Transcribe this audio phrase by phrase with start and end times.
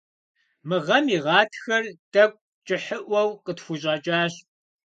[0.67, 4.33] Мы гъэм и гъатхэр тӀэкӀу кӀыхьыӀуэу къытхущӀэкӀащ.